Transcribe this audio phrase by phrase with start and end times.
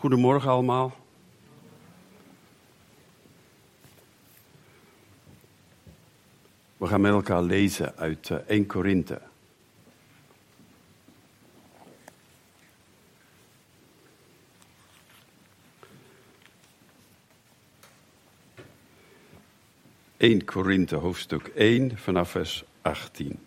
[0.00, 0.96] Goedemorgen allemaal.
[6.76, 9.20] We gaan met elkaar lezen uit 1 eh, Korinthe.
[20.16, 23.38] ...1 Korinthe hoofdstuk 1 vanaf vers 18.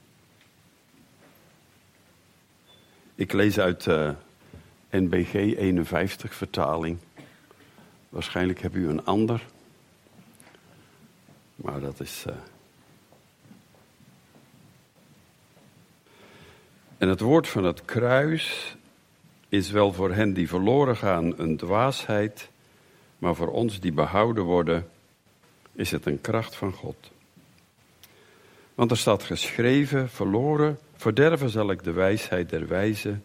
[3.15, 4.09] Ik lees uit uh,
[4.93, 6.97] NBG 51 vertaling.
[8.09, 9.45] Waarschijnlijk heb u een ander.
[11.55, 12.25] Maar dat is.
[12.27, 12.33] Uh...
[16.97, 18.75] En het woord van het kruis
[19.49, 22.49] is wel voor hen die verloren gaan een dwaasheid,
[23.17, 24.89] maar voor ons die behouden worden,
[25.71, 27.11] is het een kracht van God.
[28.75, 33.19] Want er staat geschreven: verloren, verderven zal ik de wijsheid der wijze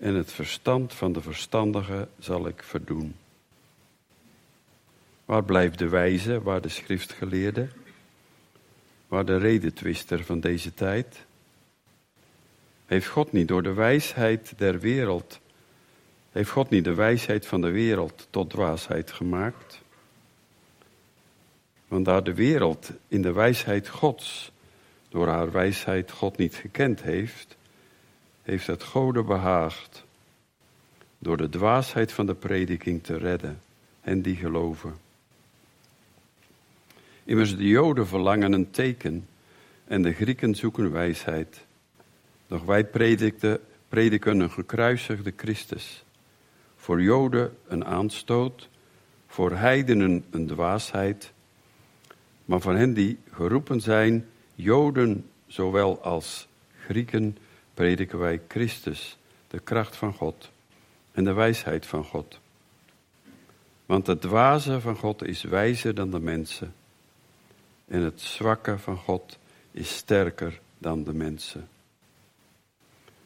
[0.00, 3.14] en het verstand van de verstandige zal ik verdoen.
[5.24, 7.68] Waar blijft de wijze, waar de schriftgeleerde,
[9.08, 11.24] waar de redetwister van deze tijd?
[12.86, 15.40] Heeft God niet door de wijsheid der wereld,
[16.32, 19.80] heeft God niet de wijsheid van de wereld tot dwaasheid gemaakt?
[21.88, 24.52] Want daar de wereld in de wijsheid Gods
[25.08, 27.56] door haar wijsheid God niet gekend heeft,
[28.50, 30.04] heeft het Gode behaagd
[31.18, 33.60] door de dwaasheid van de prediking te redden
[34.00, 34.94] en die geloven.
[37.24, 39.26] Immers de Joden verlangen een teken
[39.84, 41.64] en de Grieken zoeken wijsheid.
[42.46, 42.84] Doch wij
[43.88, 46.04] prediken een gekruisigde Christus.
[46.76, 48.68] Voor Joden een aanstoot,
[49.26, 51.32] voor heidenen een dwaasheid,
[52.44, 56.48] maar voor hen die geroepen zijn, Joden zowel als
[56.86, 57.36] Grieken,
[57.74, 59.18] prediken wij Christus,
[59.48, 60.50] de kracht van God
[61.12, 62.38] en de wijsheid van God.
[63.86, 66.74] Want het dwaze van God is wijzer dan de mensen.
[67.86, 69.38] En het zwakke van God
[69.70, 71.68] is sterker dan de mensen.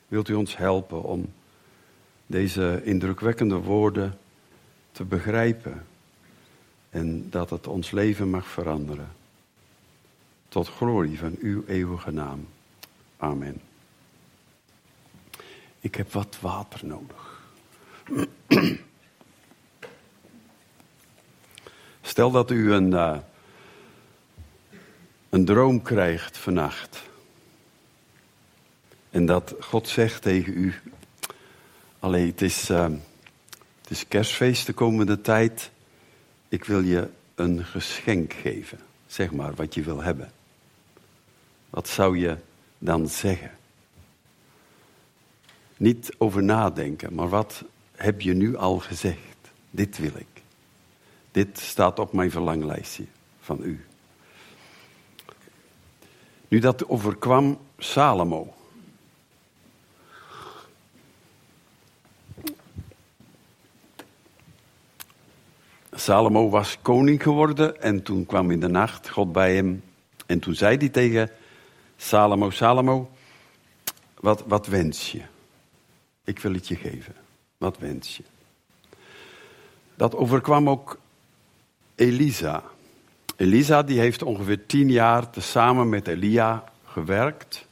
[0.09, 1.33] Wilt u ons helpen om
[2.27, 4.19] deze indrukwekkende woorden
[4.93, 5.87] te begrijpen
[6.91, 9.13] en dat het ons leven mag veranderen?
[10.49, 12.47] Tot glorie van uw eeuwige naam.
[13.17, 13.61] Amen.
[15.85, 17.43] Ik heb wat water nodig.
[22.03, 23.19] Stel dat u een, uh,
[25.29, 27.03] een droom krijgt vannacht.
[29.11, 30.75] En dat God zegt tegen u:
[31.99, 32.89] Allee, het is, uh,
[33.81, 35.71] het is kerstfeest de komende tijd.
[36.49, 38.79] Ik wil je een geschenk geven.
[39.07, 40.33] Zeg maar wat je wil hebben.
[41.71, 42.37] Wat zou je
[42.79, 43.51] dan zeggen?
[45.85, 47.65] Niet over nadenken, maar wat
[47.97, 49.37] heb je nu al gezegd?
[49.71, 50.43] Dit wil ik.
[51.31, 53.05] Dit staat op mijn verlanglijstje
[53.41, 53.85] van u.
[56.49, 58.55] Nu dat overkwam Salomo.
[65.93, 69.83] Salomo was koning geworden en toen kwam in de nacht God bij hem.
[70.27, 71.31] En toen zei hij tegen
[71.97, 73.11] Salomo, Salomo,
[74.21, 75.33] wat, wat wens je?
[76.25, 77.15] Ik wil het je geven.
[77.59, 78.23] Wat wens je?
[79.95, 80.99] Dat overkwam ook
[81.95, 82.63] Elisa.
[83.37, 87.67] Elisa die heeft ongeveer tien jaar tezamen met Elia gewerkt.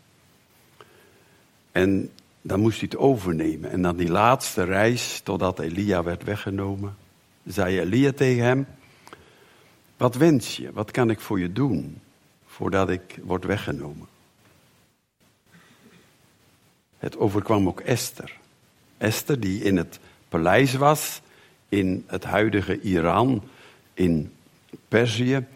[1.73, 3.71] En dan moest hij het overnemen.
[3.71, 6.97] En dan die laatste reis, totdat Elia werd weggenomen,
[7.45, 8.67] zei Elia tegen hem:
[9.97, 10.73] Wat wens je?
[10.73, 12.01] Wat kan ik voor je doen
[12.47, 14.07] voordat ik word weggenomen?
[16.99, 18.41] Het overkwam ook Esther.
[19.03, 19.99] Esther, die in het
[20.29, 21.21] paleis was,
[21.69, 23.43] in het huidige Iran,
[23.95, 24.33] in
[24.89, 25.47] Perzië,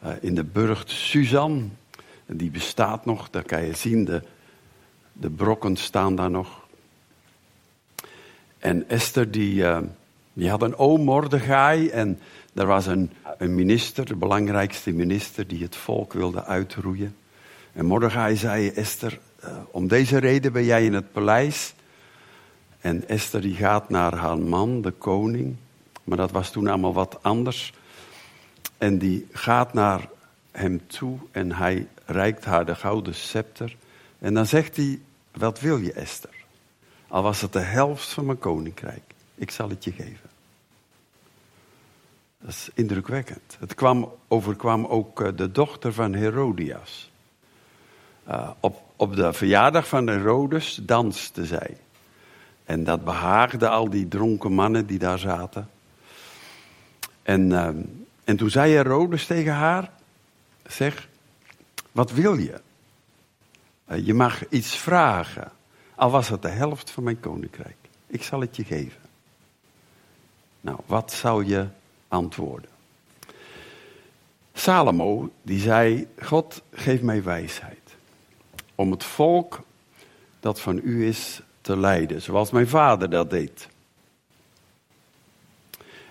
[0.00, 1.72] eh, in de burcht Suzan.
[2.26, 4.22] Die bestaat nog, daar kan je zien, de,
[5.12, 6.66] de brokken staan daar nog.
[8.58, 9.78] En Esther, die, uh,
[10.32, 12.18] die had een oom Mordechai en
[12.54, 17.16] er was een, een minister, de belangrijkste minister, die het volk wilde uitroeien.
[17.72, 21.74] En Mordechai zei, Esther, uh, om deze reden ben jij in het paleis.
[22.80, 25.56] En Esther die gaat naar haar man, de koning.
[26.04, 27.72] Maar dat was toen allemaal wat anders.
[28.78, 30.08] En die gaat naar
[30.50, 33.76] hem toe en hij reikt haar de gouden scepter.
[34.18, 35.00] En dan zegt hij,
[35.32, 36.44] wat wil je Esther?
[37.08, 39.14] Al was het de helft van mijn koninkrijk.
[39.34, 40.30] Ik zal het je geven.
[42.40, 43.56] Dat is indrukwekkend.
[43.58, 47.10] Het kwam, overkwam ook eh, de dochter van Herodias.
[48.28, 51.76] Uh, op, op de verjaardag van Herodes danste zij.
[52.68, 55.68] En dat behaagde al die dronken mannen die daar zaten.
[57.22, 57.68] En, uh,
[58.24, 59.90] en toen zei Herodes tegen haar:
[60.66, 61.08] Zeg,
[61.92, 62.60] wat wil je?
[63.90, 65.52] Uh, je mag iets vragen,
[65.94, 67.76] al was het de helft van mijn koninkrijk.
[68.06, 69.00] Ik zal het je geven.
[70.60, 71.66] Nou, wat zou je
[72.08, 72.70] antwoorden?
[74.52, 77.96] Salomo, die zei: God, geef mij wijsheid.
[78.74, 79.62] Om het volk
[80.40, 83.68] dat van u is te leiden, zoals mijn vader dat deed.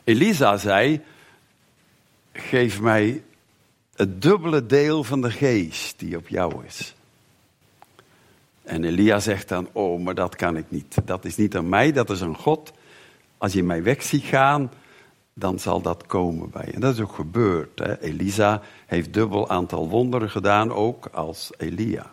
[0.04, 1.02] Elisa zei:
[2.34, 3.24] Geef mij
[3.96, 6.96] het dubbele deel van de geest die op jou is.
[8.64, 10.98] En Elia zegt dan: Oh, maar dat kan ik niet.
[11.06, 12.74] Dat is niet aan mij, dat is aan God.
[13.38, 14.72] Als je mij weg ziet gaan,
[15.34, 16.72] dan zal dat komen bij je.
[16.72, 17.80] En dat is ook gebeurd.
[17.80, 18.02] Hè?
[18.02, 22.12] Elisa heeft dubbel aantal wonderen gedaan, ook als Elia.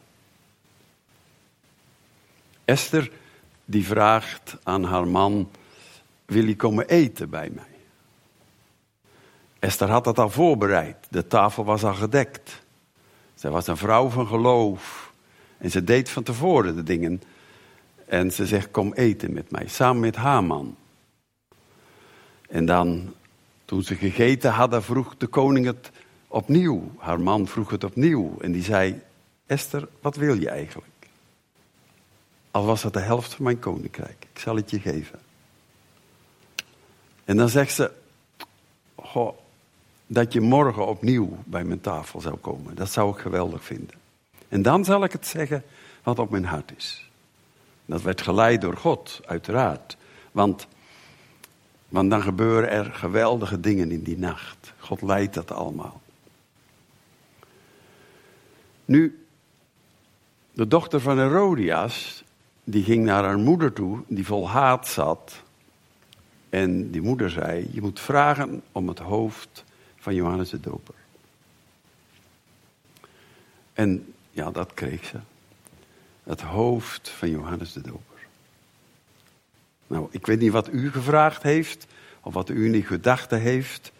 [2.65, 3.11] Esther
[3.65, 5.51] die vraagt aan haar man:
[6.25, 7.65] Wil je komen eten bij mij?
[9.59, 10.97] Esther had dat al voorbereid.
[11.11, 12.63] De tafel was al gedekt.
[13.35, 15.13] Zij was een vrouw van geloof.
[15.59, 17.23] En ze deed van tevoren de dingen.
[18.07, 20.77] En ze zegt: Kom eten met mij, samen met Haman.
[22.49, 23.15] En dan,
[23.65, 25.91] toen ze gegeten hadden, vroeg de koning het
[26.29, 26.91] opnieuw.
[26.99, 28.37] Haar man vroeg het opnieuw.
[28.41, 29.01] En die zei:
[29.47, 30.94] Esther, wat wil je eigenlijk?
[32.55, 34.27] Al was het de helft van mijn koninkrijk.
[34.33, 35.19] Ik zal het je geven.
[37.25, 37.93] En dan zegt ze:
[38.95, 39.39] Goh,
[40.07, 42.75] dat je morgen opnieuw bij mijn tafel zou komen.
[42.75, 43.95] Dat zou ik geweldig vinden.
[44.49, 45.65] En dan zal ik het zeggen
[46.03, 47.11] wat op mijn hart is.
[47.87, 49.97] Dat werd geleid door God, uiteraard.
[50.33, 50.67] Want,
[51.89, 54.73] want dan gebeuren er geweldige dingen in die nacht.
[54.79, 56.01] God leidt dat allemaal.
[58.85, 59.27] Nu,
[60.53, 62.24] de dochter van Herodias,
[62.65, 65.43] die ging naar haar moeder toe, die vol haat zat.
[66.49, 69.65] En die moeder zei: Je moet vragen om het hoofd
[69.97, 70.95] van Johannes de Doper.
[73.73, 75.19] En ja, dat kreeg ze.
[76.23, 78.27] Het hoofd van Johannes de Doper.
[79.87, 81.87] Nou, ik weet niet wat u gevraagd heeft,
[82.21, 83.93] of wat u in gedachten heeft.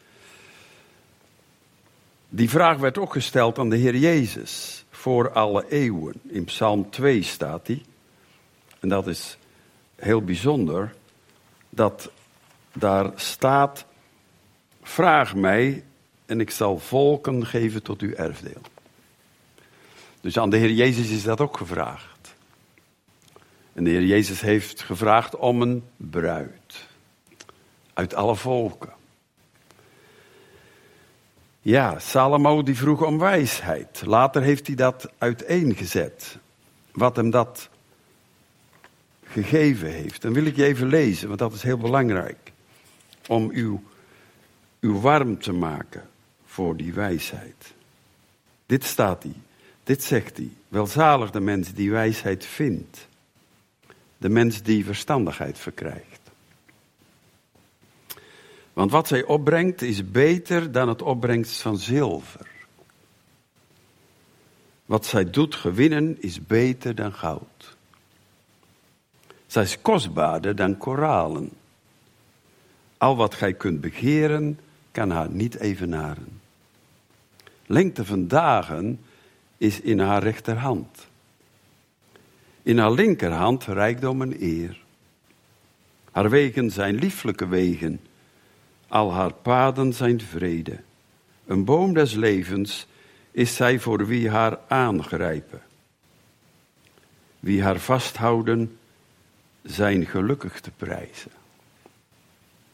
[2.29, 6.15] Die vraag werd ook gesteld aan de Heer Jezus voor alle eeuwen.
[6.29, 7.83] In Psalm 2 staat die.
[8.85, 9.39] En dat is
[9.97, 10.95] heel bijzonder,
[11.71, 12.11] dat
[12.73, 13.85] daar staat:
[14.83, 15.85] Vraag mij
[16.27, 18.61] en ik zal volken geven tot uw erfdeel.
[20.21, 22.35] Dus aan de Heer Jezus is dat ook gevraagd.
[23.73, 26.87] En de Heer Jezus heeft gevraagd om een bruid.
[27.95, 28.93] Uit alle volken.
[31.61, 34.03] Ja, Salomo die vroeg om wijsheid.
[34.07, 36.39] Later heeft hij dat uiteengezet.
[36.93, 37.69] Wat hem dat
[39.43, 40.23] gegeven heeft.
[40.23, 42.53] Dan wil ik je even lezen, want dat is heel belangrijk.
[43.29, 43.79] Om u,
[44.81, 46.09] u warm te maken
[46.45, 47.75] voor die wijsheid.
[48.67, 49.37] Dit staat hij,
[49.85, 50.51] dit zegt hij.
[50.69, 53.09] Welzalig de mens die wijsheid vindt.
[54.19, 56.21] De mens die verstandigheid verkrijgt.
[58.73, 62.47] Want wat zij opbrengt is beter dan het opbrengst van zilver.
[64.87, 67.54] Wat zij doet gewinnen is beter dan goud.
[69.55, 71.51] Zij is kostbaarder dan koralen.
[72.99, 74.59] Al wat gij kunt begeren,
[74.91, 76.41] kan haar niet evenaren.
[77.67, 79.01] Lengte van dagen
[79.57, 81.07] is in haar rechterhand.
[82.63, 84.83] In haar linkerhand rijkdom en eer.
[86.11, 88.01] Haar wegen zijn lieflijke wegen,
[88.89, 90.81] al haar paden zijn vrede.
[91.47, 92.87] Een boom des levens
[93.31, 95.63] is zij voor wie haar aangrijpen.
[97.41, 98.79] Wie haar vasthouden,
[99.65, 101.31] zijn gelukkig te prijzen.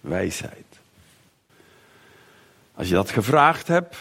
[0.01, 0.79] Wijsheid.
[2.75, 3.97] Als je dat gevraagd hebt,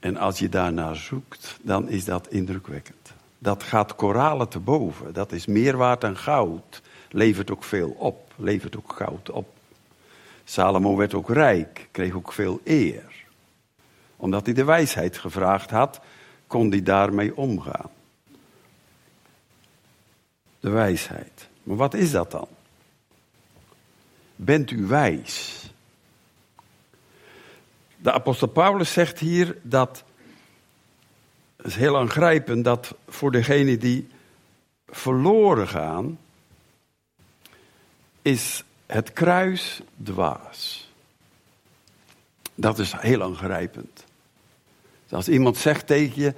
[0.00, 3.12] en als je daarnaar zoekt, dan is dat indrukwekkend.
[3.38, 5.12] Dat gaat koralen te boven.
[5.12, 6.82] Dat is meer waard dan goud.
[7.10, 8.32] Levert ook veel op.
[8.36, 9.48] Levert ook goud op.
[10.44, 13.24] Salomo werd ook rijk, kreeg ook veel eer.
[14.16, 16.00] Omdat hij de wijsheid gevraagd had,
[16.46, 17.90] kon hij daarmee omgaan.
[20.62, 21.48] De wijsheid.
[21.62, 22.48] Maar wat is dat dan?
[24.36, 25.62] Bent u wijs?
[27.96, 30.04] De apostel Paulus zegt hier dat,
[31.56, 34.08] het is heel aangrijpend, dat voor degenen die
[34.86, 36.18] verloren gaan,
[38.22, 40.90] is het kruis dwaas.
[42.54, 44.04] Dat is heel aangrijpend.
[45.10, 46.34] Als iemand zegt tegen je,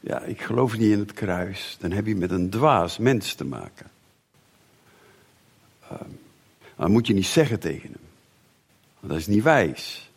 [0.00, 3.44] ja, ik geloof niet in het kruis, dan heb je met een dwaas mens te
[3.44, 3.90] maken.
[6.76, 8.08] Dat moet je niet zeggen tegen hem.
[9.10, 10.10] Dat is niet wijs.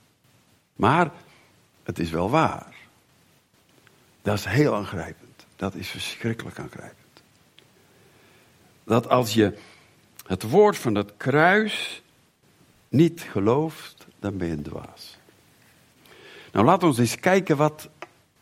[0.76, 1.12] Maar
[1.84, 2.76] het is wel waar.
[4.22, 5.46] Dat is heel aangrijpend.
[5.56, 7.22] Dat is verschrikkelijk aangrijpend.
[8.84, 9.58] Dat als je
[10.26, 12.02] het woord van het kruis
[12.90, 15.18] niet gelooft, dan ben je een dwaas.
[16.52, 17.90] Nou, laten we eens kijken wat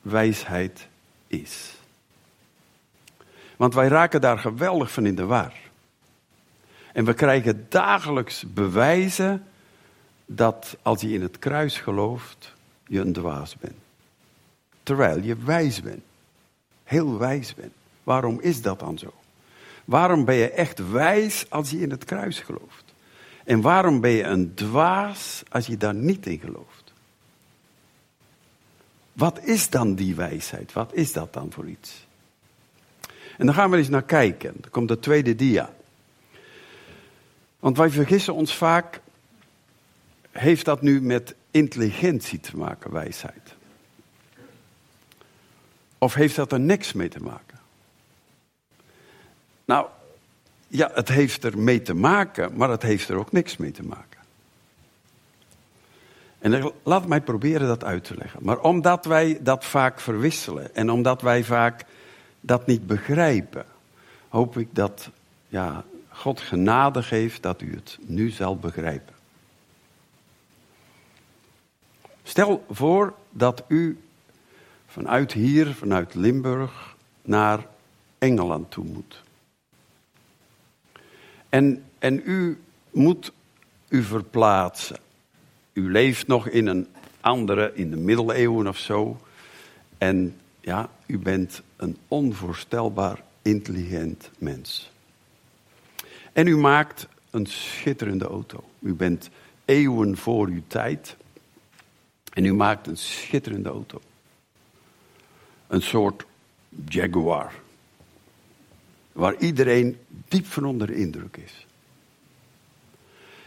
[0.01, 0.87] wijsheid
[1.31, 1.73] is.
[3.57, 5.53] Want wij raken daar geweldig van in de war.
[6.93, 9.43] En we krijgen dagelijks bewijzen
[10.25, 12.53] dat als je in het kruis gelooft,
[12.87, 13.75] je een dwaas bent.
[14.83, 16.03] Terwijl je wijs bent.
[16.83, 17.73] Heel wijs bent.
[18.03, 19.13] Waarom is dat dan zo?
[19.85, 22.93] Waarom ben je echt wijs als je in het kruis gelooft?
[23.43, 26.80] En waarom ben je een dwaas als je daar niet in gelooft?
[29.13, 30.73] Wat is dan die wijsheid?
[30.73, 32.07] Wat is dat dan voor iets?
[33.37, 34.53] En dan gaan we eens naar kijken.
[34.59, 35.73] Dan komt de tweede dia.
[37.59, 39.01] Want wij vergissen ons vaak,
[40.31, 43.55] heeft dat nu met intelligentie te maken, wijsheid?
[45.97, 47.59] Of heeft dat er niks mee te maken?
[49.65, 49.87] Nou,
[50.67, 53.83] ja, het heeft er mee te maken, maar het heeft er ook niks mee te
[53.83, 54.20] maken.
[56.41, 58.39] En laat mij proberen dat uit te leggen.
[58.43, 61.85] Maar omdat wij dat vaak verwisselen en omdat wij vaak
[62.39, 63.65] dat niet begrijpen,
[64.29, 65.09] hoop ik dat
[65.47, 69.13] ja, God genade geeft dat u het nu zal begrijpen.
[72.23, 73.99] Stel voor dat u
[74.87, 77.67] vanuit hier, vanuit Limburg, naar
[78.17, 79.23] Engeland toe moet.
[81.49, 83.31] En, en u moet
[83.87, 84.97] u verplaatsen.
[85.73, 86.87] U leeft nog in een
[87.21, 89.17] andere, in de middeleeuwen of zo.
[89.97, 94.91] En ja, u bent een onvoorstelbaar intelligent mens.
[96.33, 98.63] En u maakt een schitterende auto.
[98.79, 99.29] U bent
[99.65, 101.15] eeuwen voor uw tijd.
[102.33, 104.01] En u maakt een schitterende auto.
[105.67, 106.25] Een soort
[106.87, 107.53] Jaguar.
[109.11, 109.97] Waar iedereen
[110.27, 111.65] diep van onder de indruk is.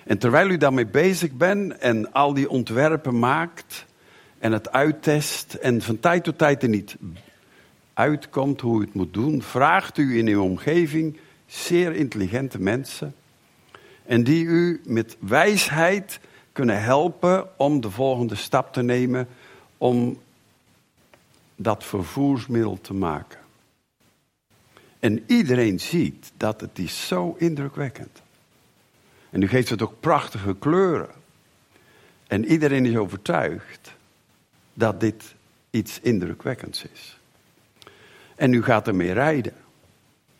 [0.05, 3.87] En terwijl u daarmee bezig bent en al die ontwerpen maakt
[4.39, 6.97] en het uittest en van tijd tot tijd er niet
[7.95, 13.15] uitkomt hoe u het moet doen, vraagt u in uw omgeving zeer intelligente mensen
[14.07, 16.21] en die u met wijsheid
[16.53, 19.29] kunnen helpen om de volgende stap te nemen
[19.79, 20.19] om
[21.57, 23.39] dat vervoersmiddel te maken.
[25.01, 28.23] En iedereen ziet dat het is zo indrukwekkend.
[29.35, 31.11] En u geeft het ook prachtige kleuren.
[32.27, 33.95] En iedereen is overtuigd
[34.75, 35.35] dat dit
[35.71, 37.19] iets indrukwekkends is.
[38.35, 39.53] En u gaat ermee rijden.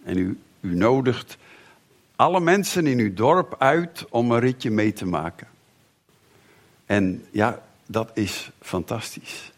[0.05, 1.37] En u, u nodigt
[2.17, 5.49] alle mensen in uw dorp uit om een ritje mee te maken.
[6.87, 9.53] En ja, dat is fantastisch.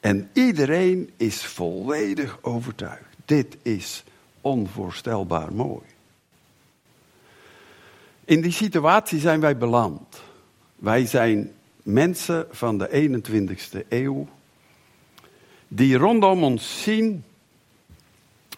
[0.00, 3.16] En iedereen is volledig overtuigd.
[3.24, 4.04] Dit is
[4.40, 5.84] onvoorstelbaar mooi.
[8.30, 10.22] In die situatie zijn wij beland.
[10.76, 14.28] Wij zijn mensen van de 21ste eeuw
[15.68, 17.24] die rondom ons zien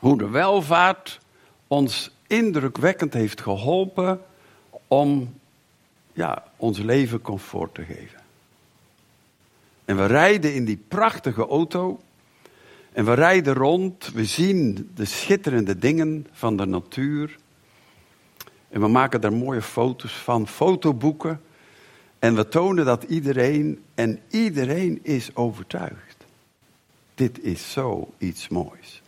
[0.01, 1.21] hoe de welvaart
[1.67, 4.21] ons indrukwekkend heeft geholpen
[4.87, 5.35] om
[6.13, 8.21] ja, ons leven comfort te geven.
[9.85, 12.01] En we rijden in die prachtige auto
[12.93, 17.39] en we rijden rond, we zien de schitterende dingen van de natuur.
[18.73, 21.41] En we maken daar mooie foto's van, fotoboeken.
[22.19, 26.27] En we tonen dat iedereen, en iedereen is overtuigd.
[27.15, 29.03] Dit is zo iets moois.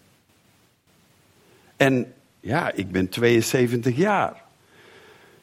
[1.76, 4.44] En ja, ik ben 72 jaar.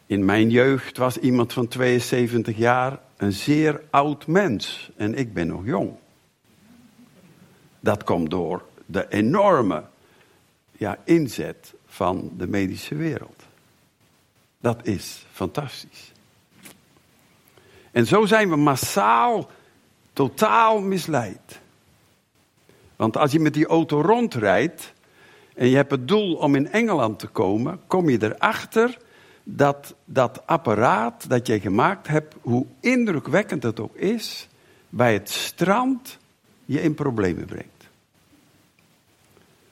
[0.05, 4.91] In mijn jeugd was iemand van 72 jaar een zeer oud mens.
[4.95, 5.91] En ik ben nog jong.
[7.79, 9.83] Dat komt door de enorme
[10.71, 13.49] ja, inzet van de medische wereld.
[14.61, 16.11] Dat is fantastisch.
[17.91, 19.49] En zo zijn we massaal
[20.13, 21.59] totaal misleid.
[22.95, 24.93] Want als je met die auto rondrijdt
[25.53, 28.97] en je hebt het doel om in Engeland te komen, kom je erachter
[29.43, 34.47] dat dat apparaat dat jij gemaakt hebt, hoe indrukwekkend het ook is,
[34.89, 36.17] bij het strand
[36.65, 37.89] je in problemen brengt.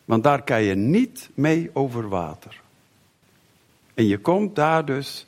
[0.06, 2.62] Want daar kan je niet mee over water.
[4.00, 5.26] En je komt daar dus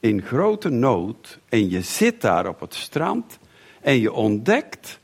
[0.00, 3.38] in grote nood en je zit daar op het strand
[3.80, 4.98] en je ontdekt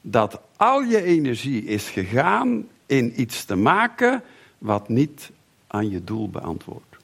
[0.00, 4.22] dat al je energie is gegaan in iets te maken
[4.58, 5.30] wat niet
[5.66, 6.96] aan je doel beantwoordt.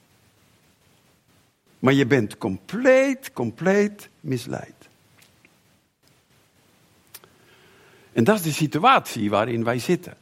[1.78, 4.88] Maar je bent compleet, compleet misleid.
[8.12, 10.16] En dat is de situatie waarin wij zitten.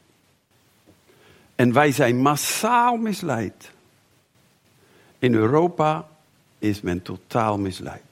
[1.54, 3.72] En wij zijn massaal misleid.
[5.24, 6.08] In Europa
[6.58, 8.02] is men totaal misleid.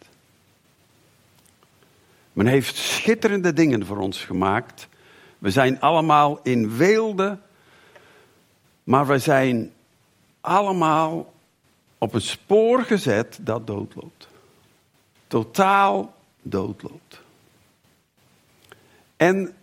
[2.33, 4.89] Men heeft schitterende dingen voor ons gemaakt.
[5.39, 7.39] We zijn allemaal in weelde,
[8.85, 9.73] maar we zijn
[10.41, 11.33] allemaal
[11.99, 14.29] op een spoor gezet dat doodloopt.
[15.27, 17.21] Totaal doodloopt.
[19.17, 19.55] En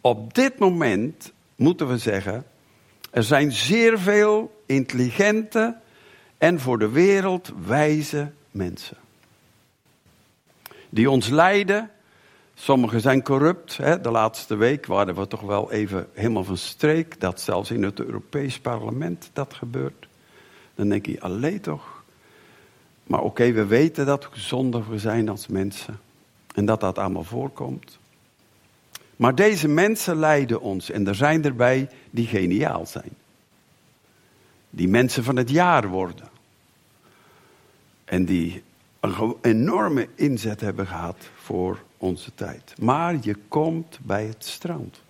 [0.00, 2.46] op dit moment moeten we zeggen,
[3.10, 5.82] er zijn zeer veel intelligente
[6.38, 8.96] en voor de wereld wijze mensen.
[10.88, 11.90] Die ons leiden.
[12.54, 13.76] Sommigen zijn corrupt.
[13.76, 14.00] Hè.
[14.00, 17.20] De laatste week waren we toch wel even helemaal van streek.
[17.20, 20.08] Dat zelfs in het Europees Parlement dat gebeurt.
[20.74, 22.02] Dan denk je, alleen toch.
[23.04, 26.00] Maar oké, we weten dat we zondiger zijn als mensen.
[26.54, 27.98] En dat dat allemaal voorkomt.
[29.16, 30.90] Maar deze mensen leiden ons.
[30.90, 33.10] En er zijn erbij die geniaal zijn.
[34.74, 36.28] Die mensen van het jaar worden.
[38.04, 38.62] En die
[39.00, 42.74] een enorme inzet hebben gehad voor onze tijd.
[42.80, 45.00] Maar je komt bij het strand.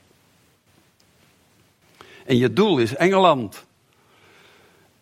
[2.24, 3.64] En je doel is Engeland.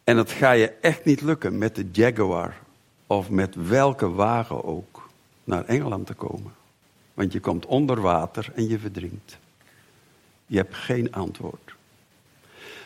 [0.04, 2.60] En het ga je echt niet lukken met de Jaguar
[3.06, 5.08] of met welke wagen ook
[5.44, 6.52] naar Engeland te komen.
[7.14, 9.38] Want je komt onder water en je verdrinkt.
[10.46, 11.71] Je hebt geen antwoord.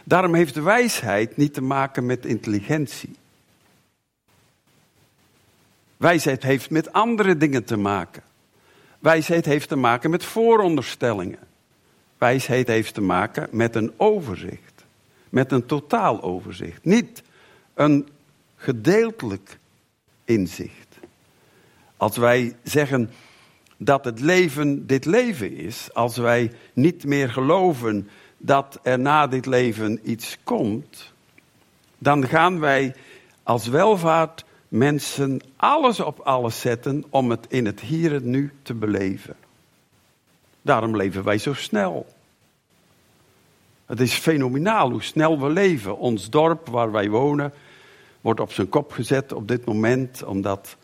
[0.08, 3.16] Daarom heeft wijsheid niet te maken met intelligentie.
[5.96, 8.22] Wijsheid heeft met andere dingen te maken.
[8.98, 11.38] Wijsheid heeft te maken met vooronderstellingen.
[12.18, 14.84] Wijsheid heeft te maken met een overzicht.
[15.28, 16.84] Met een totaal overzicht.
[16.84, 17.22] Niet
[17.74, 18.08] een
[18.56, 19.58] gedeeltelijk
[20.24, 20.98] inzicht.
[21.96, 23.10] Als wij zeggen
[23.76, 29.46] dat het leven dit leven is, als wij niet meer geloven dat er na dit
[29.46, 31.12] leven iets komt,
[31.98, 32.94] dan gaan wij
[33.42, 38.74] als welvaart mensen alles op alles zetten om het in het hier en nu te
[38.74, 39.36] beleven.
[40.62, 42.06] Daarom leven wij zo snel.
[43.86, 45.98] Het is fenomenaal hoe snel we leven.
[45.98, 47.52] Ons dorp waar wij wonen
[48.20, 50.76] wordt op zijn kop gezet op dit moment omdat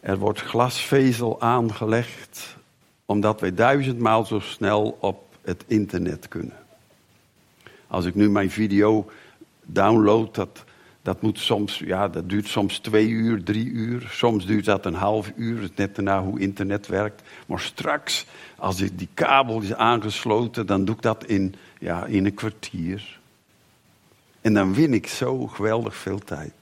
[0.00, 2.56] er wordt glasvezel aangelegd
[3.04, 6.56] omdat wij duizendmaal zo snel op het internet kunnen.
[7.86, 9.10] Als ik nu mijn video
[9.64, 10.64] download, dat
[11.02, 14.08] dat moet soms, ja, dat duurt soms twee uur, drie uur.
[14.10, 17.22] Soms duurt dat een half uur, net daarna hoe internet werkt.
[17.46, 22.34] Maar straks, als die kabel is aangesloten, dan doe ik dat in, ja, in een
[22.34, 23.18] kwartier.
[24.40, 26.52] En dan win ik zo geweldig veel tijd.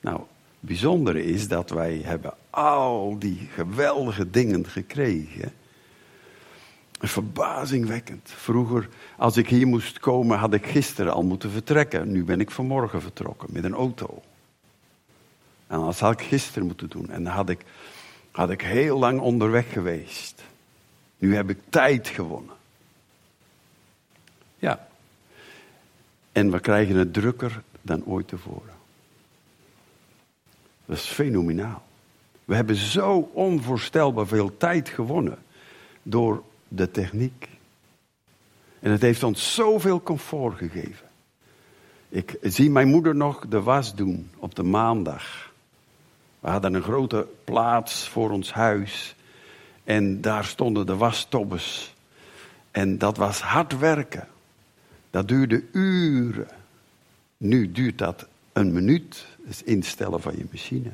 [0.00, 0.26] Nou, het
[0.60, 5.52] bijzondere is dat wij hebben al die geweldige dingen gekregen
[7.00, 8.30] Verbazingwekkend.
[8.34, 12.12] Vroeger, als ik hier moest komen, had ik gisteren al moeten vertrekken.
[12.12, 14.22] Nu ben ik vanmorgen vertrokken met een auto.
[15.66, 17.10] En dat had ik gisteren moeten doen.
[17.10, 17.64] En dan had ik,
[18.30, 20.42] had ik heel lang onderweg geweest.
[21.18, 22.54] Nu heb ik tijd gewonnen.
[24.58, 24.88] Ja.
[26.32, 28.74] En we krijgen het drukker dan ooit tevoren.
[30.86, 31.82] Dat is fenomenaal.
[32.44, 35.38] We hebben zo onvoorstelbaar veel tijd gewonnen
[36.02, 37.48] door de techniek.
[38.80, 41.08] En het heeft ons zoveel comfort gegeven.
[42.08, 45.52] Ik zie mijn moeder nog de was doen op de maandag.
[46.40, 49.14] We hadden een grote plaats voor ons huis.
[49.84, 51.94] En daar stonden de wastobbes.
[52.70, 54.28] En dat was hard werken.
[55.10, 56.48] Dat duurde uren.
[57.36, 60.90] Nu duurt dat een minuut, het instellen van je machine.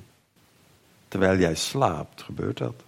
[1.09, 2.86] Terwijl jij slaapt, gebeurt dat.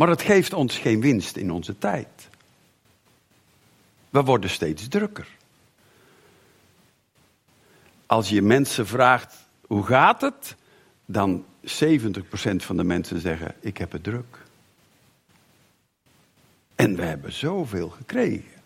[0.00, 2.28] Maar het geeft ons geen winst in onze tijd.
[4.10, 5.28] We worden steeds drukker.
[8.06, 9.34] Als je mensen vraagt
[9.66, 10.56] hoe gaat het,
[11.06, 11.66] dan 70%
[12.56, 14.38] van de mensen zeggen ik heb het druk.
[16.74, 18.62] En we hebben zoveel gekregen.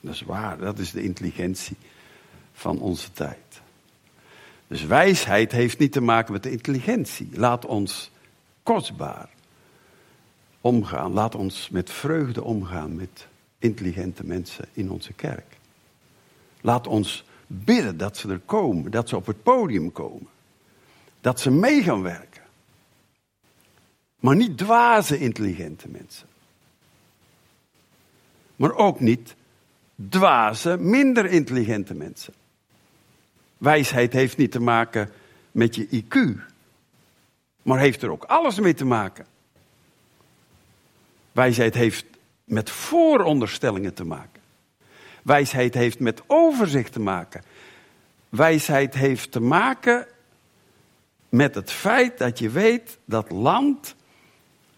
[0.00, 1.76] Dat is waar, dat is de intelligentie
[2.52, 3.60] van onze tijd.
[4.66, 7.28] Dus wijsheid heeft niet te maken met de intelligentie.
[7.32, 8.10] Laat ons
[8.62, 9.28] kostbaar
[10.60, 11.12] omgaan.
[11.12, 13.26] Laat ons met vreugde omgaan met
[13.58, 15.58] intelligente mensen in onze kerk.
[16.60, 20.28] Laat ons bidden dat ze er komen, dat ze op het podium komen.
[21.20, 22.42] Dat ze mee gaan werken.
[24.20, 26.26] Maar niet dwaze intelligente mensen.
[28.56, 29.34] Maar ook niet
[30.08, 32.34] dwaze, minder intelligente mensen.
[33.58, 35.10] Wijsheid heeft niet te maken
[35.50, 36.40] met je IQ,
[37.62, 39.26] maar heeft er ook alles mee te maken.
[41.32, 42.04] Wijsheid heeft
[42.44, 44.40] met vooronderstellingen te maken.
[45.22, 47.42] Wijsheid heeft met overzicht te maken.
[48.28, 50.06] Wijsheid heeft te maken
[51.28, 53.94] met het feit dat je weet dat land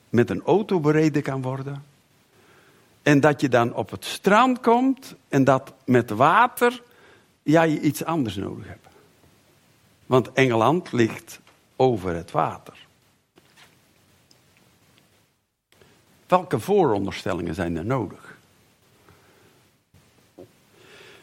[0.09, 1.85] met een auto bereden kan worden.
[3.03, 6.83] En dat je dan op het strand komt en dat met water
[7.43, 8.87] ja, je iets anders nodig hebt.
[10.07, 11.41] Want Engeland ligt
[11.77, 12.87] over het water.
[16.33, 18.37] Welke vooronderstellingen zijn er nodig?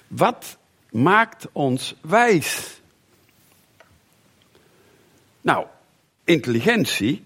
[0.08, 0.58] Wat
[0.92, 2.82] maakt ons wijs?
[5.42, 5.66] Nou,
[6.24, 7.26] intelligentie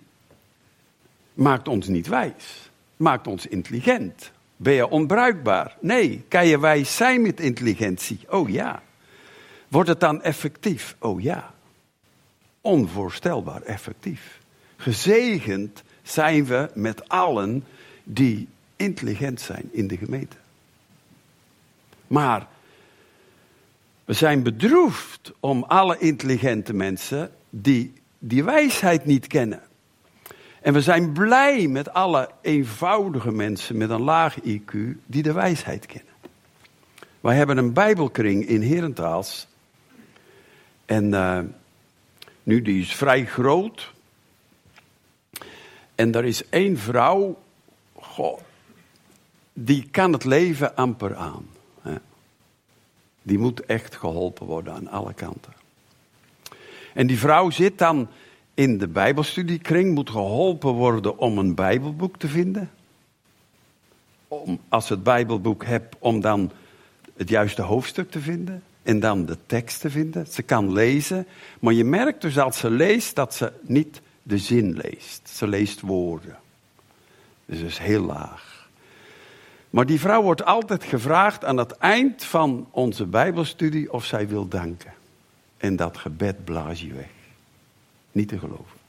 [1.34, 4.32] maakt ons niet wijs, maakt ons intelligent.
[4.56, 5.78] Ben je onbruikbaar?
[5.80, 6.26] Nee.
[6.28, 8.20] Kan je wijs zijn met intelligentie?
[8.30, 8.84] Oh ja.
[9.68, 10.96] Wordt het dan effectief?
[11.00, 11.54] Oh ja.
[12.62, 14.40] Onvoorstelbaar effectief.
[14.78, 17.64] Gezegend zijn we met allen
[18.04, 20.36] die intelligent zijn in de gemeente.
[22.08, 22.48] Maar
[24.06, 29.62] we zijn bedroefd om alle intelligente mensen die die wijsheid niet kennen.
[30.62, 34.74] En we zijn blij met alle eenvoudige mensen met een laag IQ
[35.06, 36.14] die de wijsheid kennen.
[37.22, 39.48] Wij hebben een Bijbelkring in Herentaals.
[40.86, 41.40] En uh,
[42.44, 43.94] nu, die is vrij groot.
[46.04, 47.38] En er is één vrouw,
[47.96, 48.40] goh,
[49.54, 51.48] die kan het leven amper aan.
[53.22, 55.54] Die moet echt geholpen worden aan alle kanten.
[56.94, 58.08] En die vrouw zit dan
[58.54, 62.72] in de Bijbelstudiekring, moet geholpen worden om een Bijbelboek te vinden.
[64.28, 66.52] Om, als ze het Bijbelboek hebt, om dan
[67.18, 68.64] het juiste hoofdstuk te vinden.
[68.82, 70.28] En dan de tekst te vinden.
[70.28, 71.28] Ze kan lezen,
[71.60, 75.30] maar je merkt dus als ze leest dat ze niet de zin leest.
[75.30, 76.38] Ze leest woorden.
[77.46, 78.70] Dus dat is heel laag.
[79.70, 84.48] Maar die vrouw wordt altijd gevraagd aan het eind van onze Bijbelstudie of zij wil
[84.48, 84.94] danken.
[85.58, 87.10] En dat gebed blaas je weg.
[88.12, 88.82] Niet te geloven.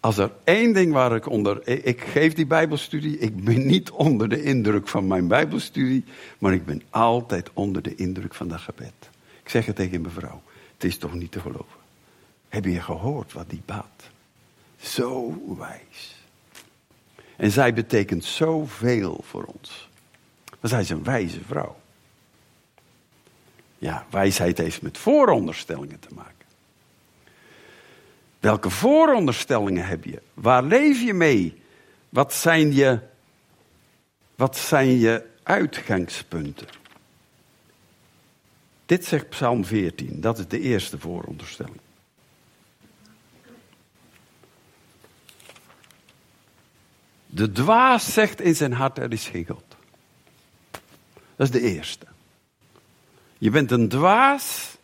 [0.00, 1.68] Als er één ding waar ik onder.
[1.86, 3.18] Ik geef die Bijbelstudie.
[3.18, 6.04] Ik ben niet onder de indruk van mijn Bijbelstudie.
[6.38, 9.10] Maar ik ben altijd onder de indruk van dat gebed.
[9.42, 10.42] Ik zeg het tegen mevrouw.
[10.74, 11.81] Het is toch niet te geloven.
[12.52, 14.10] Heb je gehoord wat die bad?
[14.80, 16.24] Zo wijs.
[17.36, 19.88] En zij betekent zoveel voor ons.
[20.44, 21.76] Want zij is een wijze vrouw.
[23.78, 26.46] Ja, wijsheid heeft met vooronderstellingen te maken.
[28.40, 30.22] Welke vooronderstellingen heb je?
[30.34, 31.62] Waar leef je mee?
[32.08, 32.98] Wat zijn je,
[34.34, 36.68] wat zijn je uitgangspunten?
[38.86, 41.80] Dit zegt Psalm 14, dat is de eerste vooronderstelling.
[47.34, 49.64] De dwaas zegt in zijn hart: er is geen God.
[51.36, 52.06] Dat is de eerste.
[53.38, 54.76] Je bent een dwaas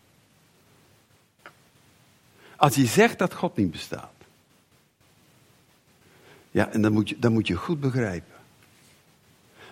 [2.56, 4.12] als je zegt dat God niet bestaat.
[6.50, 8.34] Ja, en dan moet je, dan moet je goed begrijpen.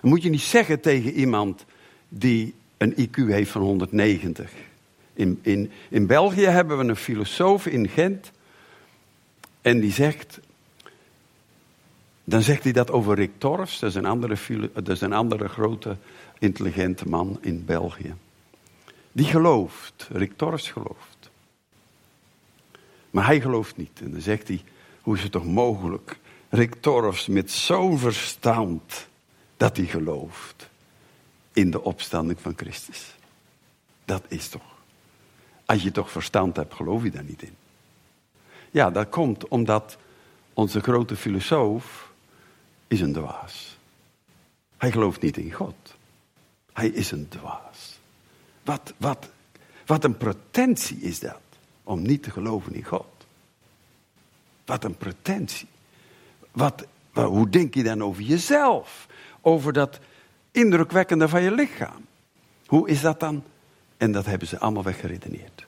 [0.01, 1.65] Dan moet je niet zeggen tegen iemand
[2.09, 4.51] die een IQ heeft van 190.
[5.12, 8.31] In, in, in België hebben we een filosoof in Gent.
[9.61, 10.39] En die zegt.
[12.29, 13.79] Dan zegt hij dat over Rick Torfs.
[13.79, 14.37] Dat is een andere,
[14.85, 15.97] is een andere grote,
[16.39, 18.15] intelligente man in België.
[19.12, 20.09] Die gelooft.
[20.12, 21.31] Rick Torfs gelooft.
[23.11, 24.01] Maar hij gelooft niet.
[24.03, 24.65] En dan zegt hij,
[25.01, 26.19] hoe is het toch mogelijk?
[26.49, 29.09] Rick Torfs met zo'n verstand
[29.57, 30.69] dat hij gelooft
[31.53, 33.15] in de opstanding van Christus.
[34.05, 34.75] Dat is toch.
[35.65, 37.57] Als je toch verstand hebt, geloof je daar niet in.
[38.71, 39.97] Ja, dat komt omdat
[40.53, 42.06] onze grote filosoof
[42.88, 43.79] is een dwaas.
[44.77, 45.94] Hij gelooft niet in God.
[46.72, 47.99] Hij is een dwaas.
[48.62, 49.29] Wat, wat,
[49.87, 51.40] wat een pretentie is dat
[51.83, 53.07] om niet te geloven in God.
[54.64, 55.68] Wat een pretentie.
[56.51, 59.07] Wat, hoe denk je dan over jezelf?
[59.40, 59.99] Over dat
[60.51, 62.07] indrukwekkende van je lichaam.
[62.66, 63.44] Hoe is dat dan?
[63.96, 65.66] En dat hebben ze allemaal weggeredeneerd.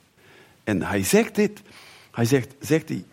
[0.65, 1.63] En hij zegt dit.
[2.11, 3.05] Hij zegt, zegt hij,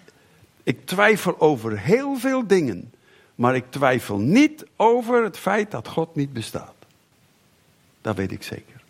[0.64, 2.94] ik twijfel over heel veel dingen.
[3.36, 6.76] Maar ik twijfel niet over het feit dat God niet bestaat.
[8.02, 8.84] Dat weet ik zeker.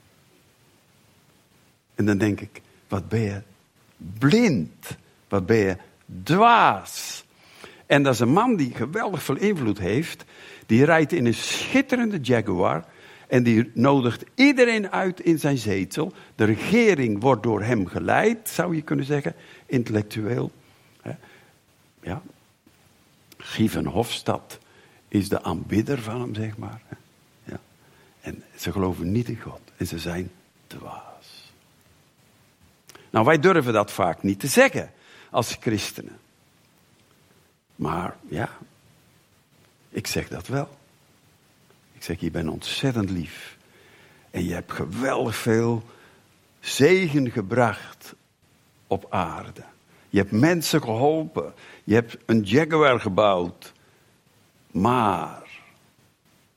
[1.95, 3.41] En dan denk ik, wat ben je
[3.97, 4.97] blind.
[5.27, 5.77] Wat ben je
[6.23, 7.25] dwaas.
[7.85, 10.25] En dat is een man die geweldig veel invloed heeft.
[10.65, 12.85] Die rijdt in een schitterende Jaguar.
[13.27, 16.13] En die nodigt iedereen uit in zijn zetel.
[16.35, 20.51] De regering wordt door hem geleid, zou je kunnen zeggen, intellectueel.
[22.01, 22.21] Ja.
[23.45, 24.59] Guy van Hofstad
[25.07, 26.81] is de aanbidder van hem, zeg maar.
[27.43, 27.59] Ja.
[28.21, 29.61] En ze geloven niet in God.
[29.77, 30.31] En ze zijn
[30.67, 31.53] dwaas.
[33.09, 34.91] Nou, wij durven dat vaak niet te zeggen
[35.29, 36.19] als christenen.
[37.75, 38.49] Maar ja,
[39.89, 40.77] ik zeg dat wel.
[41.93, 43.57] Ik zeg, je bent ontzettend lief.
[44.31, 45.83] En je hebt geweldig veel
[46.59, 48.13] zegen gebracht
[48.87, 49.63] op aarde.
[50.15, 51.53] Je hebt mensen geholpen.
[51.83, 53.73] Je hebt een Jaguar gebouwd.
[54.71, 55.43] Maar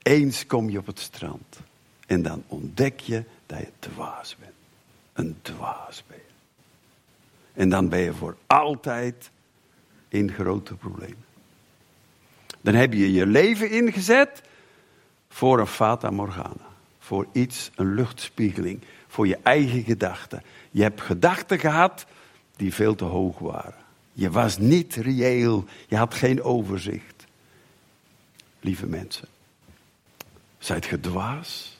[0.01, 1.59] eens kom je op het strand.
[2.07, 4.53] En dan ontdek je dat je dwaas bent.
[5.13, 6.33] Een dwaas ben je.
[7.53, 9.29] En dan ben je voor altijd
[10.07, 11.25] in grote problemen.
[12.61, 14.41] Dan heb je je leven ingezet
[15.29, 16.67] voor een fata morgana.
[16.99, 18.81] Voor iets, een luchtspiegeling.
[19.07, 20.43] Voor je eigen gedachten.
[20.71, 22.05] Je hebt gedachten gehad
[22.59, 23.85] die veel te hoog waren.
[24.13, 25.65] Je was niet reëel.
[25.87, 27.25] Je had geen overzicht.
[28.59, 29.27] Lieve mensen.
[30.57, 31.77] Zijt ge dwaas?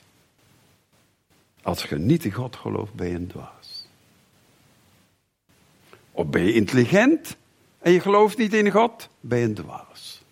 [1.62, 3.86] Als je niet in God gelooft, ben je een dwaas.
[6.12, 7.36] Of ben je intelligent
[7.78, 10.22] en je gelooft niet in God, ben je een dwaas.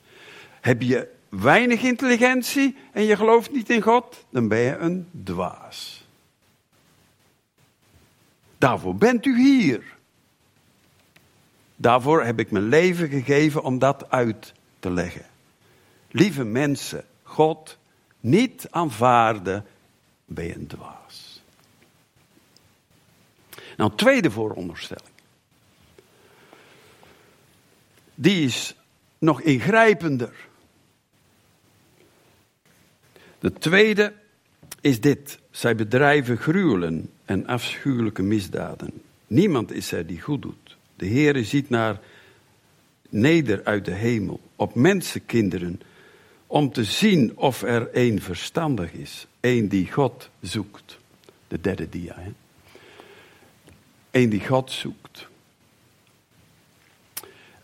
[0.61, 6.05] Heb je weinig intelligentie en je gelooft niet in God, dan ben je een dwaas.
[8.59, 9.97] Daarvoor bent u hier.
[11.81, 15.27] Daarvoor heb ik mijn leven gegeven om dat uit te leggen.
[16.11, 17.79] Lieve mensen, God
[18.21, 19.65] niet aanvaarden,
[20.25, 21.43] je een dwaas.
[23.77, 25.15] Nou, tweede vooronderstelling.
[28.15, 28.75] Die is
[29.19, 30.35] nog ingrijpender.
[33.39, 34.15] De tweede
[34.81, 35.39] is dit.
[35.51, 39.03] Zij bedrijven gruwelen en afschuwelijke misdaden.
[39.27, 40.78] Niemand is er die goed doet.
[40.99, 42.01] De Heere ziet naar
[43.09, 45.81] neder uit de hemel op mensenkinderen
[46.47, 49.27] om te zien of er een verstandig is.
[49.41, 50.99] Een die God zoekt.
[51.49, 52.15] De derde dia.
[52.17, 52.33] Hè?
[54.11, 55.29] Een die God zoekt.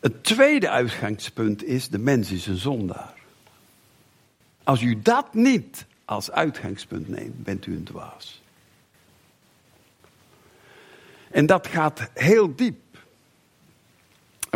[0.00, 3.14] Het tweede uitgangspunt is: de mens is een zondaar.
[4.64, 8.42] Als u dat niet als uitgangspunt neemt, bent u een dwaas.
[11.30, 12.82] En dat gaat heel diep.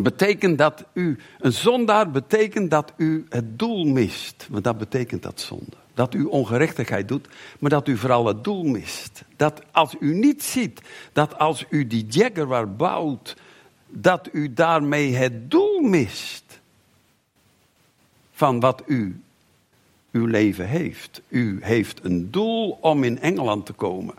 [0.03, 4.47] Betekent dat u, een zondaar betekent dat u het doel mist.
[4.51, 5.77] Want dat betekent dat zonde.
[5.95, 9.25] Dat u ongerechtigheid doet, maar dat u vooral het doel mist.
[9.37, 10.81] Dat als u niet ziet,
[11.13, 13.37] dat als u die Jaguar bouwt,
[13.87, 16.61] dat u daarmee het doel mist.
[18.33, 19.21] Van wat u
[20.11, 21.21] uw leven heeft.
[21.29, 24.15] U heeft een doel om in Engeland te komen.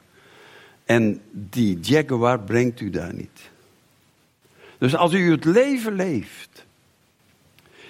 [0.86, 3.50] En die Jaguar brengt u daar niet.
[4.80, 6.65] Dus als u het leven leeft.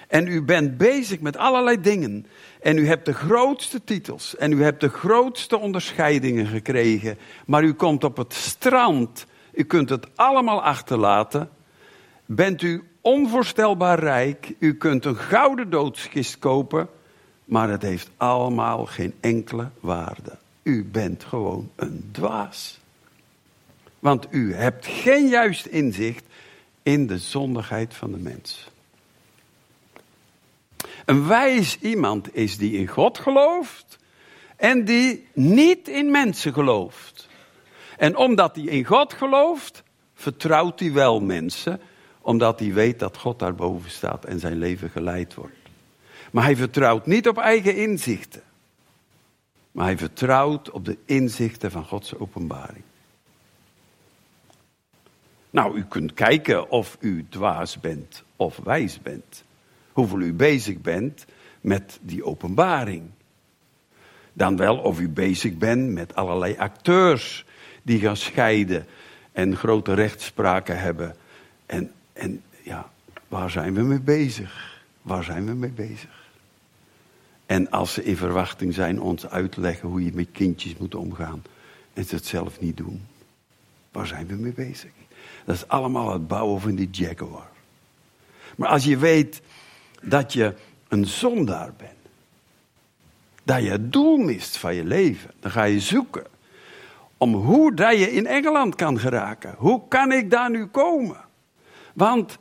[0.08, 2.26] En u bent bezig met allerlei dingen.
[2.60, 4.36] En u hebt de grootste titels.
[4.36, 7.18] En u hebt de grootste onderscheidingen gekregen.
[7.46, 9.26] Maar u komt op het strand.
[9.52, 11.48] U kunt het allemaal achterlaten.
[12.26, 14.54] Bent u onvoorstelbaar rijk.
[14.58, 16.88] U kunt een gouden doodskist kopen.
[17.44, 20.38] Maar het heeft allemaal geen enkele waarde.
[20.62, 22.80] U bent gewoon een dwaas.
[23.98, 26.24] Want u hebt geen juist inzicht
[26.82, 28.70] in de zondigheid van de mens.
[31.04, 33.98] Een wijs iemand is die in God gelooft
[34.56, 37.28] en die niet in mensen gelooft.
[37.96, 39.82] En omdat hij in God gelooft,
[40.14, 41.80] vertrouwt hij wel mensen,
[42.20, 45.56] omdat hij weet dat God daarboven staat en zijn leven geleid wordt.
[46.32, 48.42] Maar hij vertrouwt niet op eigen inzichten.
[49.72, 52.82] Maar hij vertrouwt op de inzichten van Gods openbaring.
[55.50, 59.44] Nou, u kunt kijken of u dwaas bent of wijs bent.
[59.92, 61.26] Hoeveel u bezig bent
[61.60, 63.02] met die openbaring.
[64.32, 67.44] Dan wel of u bezig bent met allerlei acteurs
[67.82, 68.86] die gaan scheiden
[69.32, 71.16] en grote rechtspraken hebben.
[71.66, 72.90] En, en ja,
[73.28, 74.82] waar zijn we mee bezig?
[75.02, 76.28] Waar zijn we mee bezig?
[77.46, 81.42] En als ze in verwachting zijn ons uitleggen hoe je met kindjes moet omgaan
[81.92, 83.06] en ze het zelf niet doen.
[83.92, 84.90] Waar zijn we mee bezig?
[85.50, 87.48] Dat is allemaal het bouwen van die Jaguar.
[88.56, 89.42] Maar als je weet
[90.02, 90.54] dat je
[90.88, 91.92] een zondaar bent,
[93.42, 96.24] dat je het doel mist van je leven, dan ga je zoeken
[97.16, 99.54] om hoe dat je in Engeland kan geraken.
[99.58, 101.16] Hoe kan ik daar nu komen?
[101.92, 102.38] Want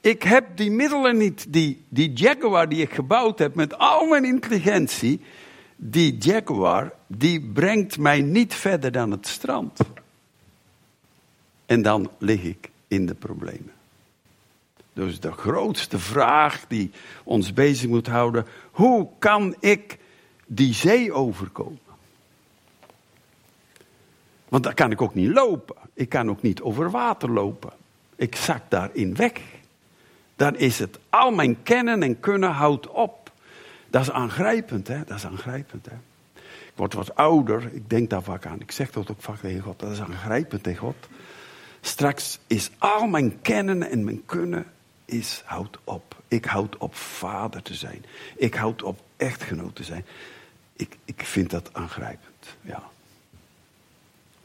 [0.00, 4.24] ik heb die middelen niet, die, die Jaguar die ik gebouwd heb met al mijn
[4.24, 5.20] intelligentie,
[5.76, 9.80] die jaguar, die brengt mij niet verder dan het strand.
[11.66, 13.72] En dan lig ik in de problemen.
[14.92, 16.90] Dus de grootste vraag die
[17.24, 19.98] ons bezig moet houden: hoe kan ik
[20.46, 21.78] die zee overkomen?
[24.48, 25.76] Want daar kan ik ook niet lopen.
[25.94, 27.72] Ik kan ook niet over water lopen.
[28.16, 29.32] Ik zak daarin weg.
[30.36, 33.32] Dan is het al mijn kennen en kunnen houdt op.
[33.90, 35.04] Dat is aangrijpend, hè?
[35.04, 35.96] Dat is aangrijpend, hè?
[36.74, 38.60] Ik word wat ouder, ik denk daar vaak aan.
[38.60, 39.80] Ik zeg dat ook vaak tegen God.
[39.80, 41.08] Dat is aangrijpend tegen God.
[41.86, 44.66] Straks is al mijn kennen en mijn kunnen
[45.04, 46.22] is houd op.
[46.28, 48.04] Ik houd op vader te zijn.
[48.36, 50.04] Ik houd op echtgenoot te zijn.
[50.76, 52.82] Ik, ik vind dat aangrijpend, ja.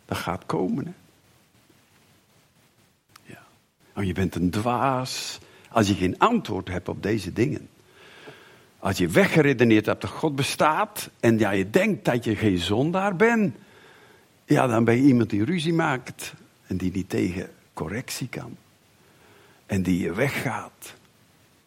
[0.06, 0.92] Dat gaat komen, hè.
[3.24, 3.44] Ja.
[3.96, 7.70] Oh, je bent een dwaas als je geen antwoord hebt op deze dingen.
[8.80, 13.16] Als je weggeredeneerd hebt dat God bestaat en ja, je denkt dat je geen zondaar
[13.16, 13.56] bent,
[14.46, 16.34] ja, dan ben je iemand die ruzie maakt
[16.70, 18.58] en die niet tegen correctie kan.
[19.66, 20.94] En die je weggaat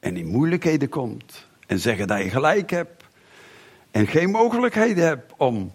[0.00, 3.04] en in moeilijkheden komt en zeggen dat je gelijk hebt
[3.90, 5.72] en geen mogelijkheden hebt om,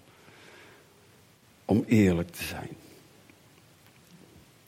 [1.65, 2.69] om eerlijk te zijn.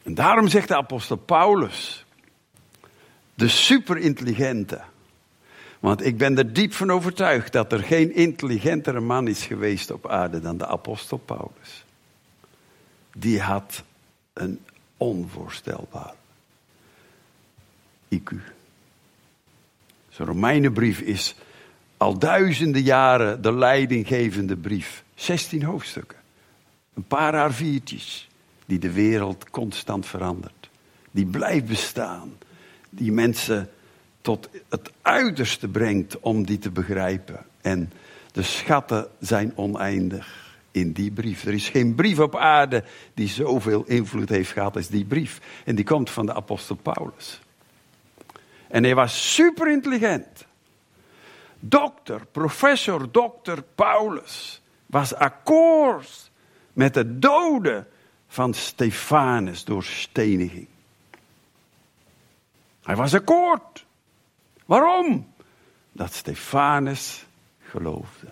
[0.04, 2.06] En daarom zegt de apostel Paulus,
[3.34, 4.82] de superintelligente.
[5.80, 10.08] Want ik ben er diep van overtuigd dat er geen intelligentere man is geweest op
[10.08, 11.86] aarde dan de apostel Paulus.
[13.14, 13.84] Die had
[14.40, 14.60] een
[14.98, 16.14] onvoorstelbaar
[18.16, 18.32] IQ.
[20.10, 21.36] Zijn Romeinenbrief is
[21.98, 25.04] al duizenden jaren de leidinggevende brief.
[25.16, 26.18] 16 hoofdstukken.
[26.94, 28.28] Een paar A4'tjes
[28.66, 30.70] die de wereld constant verandert.
[31.12, 32.38] Die blijft bestaan
[32.90, 33.70] die mensen
[34.22, 37.46] tot het uiterste brengt om die te begrijpen.
[37.62, 37.92] En
[38.32, 41.46] de schatten zijn oneindig in die brief.
[41.46, 45.40] Er is geen brief op aarde die zoveel invloed heeft gehad als die brief.
[45.66, 47.42] En die komt van de apostel Paulus.
[48.68, 50.48] En hij was super intelligent.
[51.60, 56.32] Dokter, professor, dokter Paulus was akkoord
[56.74, 57.88] met de doden
[58.28, 60.68] van Stefanus door steniging.
[62.84, 63.86] Hij was akkoord.
[64.66, 65.34] Waarom?
[65.92, 67.26] Dat Stefanus
[67.62, 68.32] geloofde.